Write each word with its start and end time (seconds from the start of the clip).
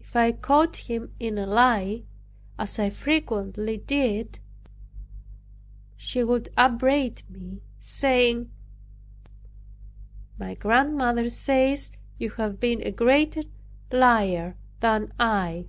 If 0.00 0.16
I 0.16 0.32
caught 0.32 0.76
him 0.88 1.12
in 1.20 1.36
a 1.36 1.46
lie, 1.46 2.04
as 2.58 2.78
I 2.78 2.88
frequently 2.88 3.76
did, 3.76 4.38
he 5.98 6.24
would 6.24 6.48
upbraid 6.56 7.22
me, 7.28 7.60
saying, 7.78 8.50
"My 10.38 10.54
grandmother 10.54 11.28
says 11.28 11.90
you 12.16 12.30
have 12.30 12.58
been 12.58 12.80
a 12.82 12.90
greater 12.90 13.42
liar 13.92 14.56
than 14.80 15.12
I." 15.20 15.66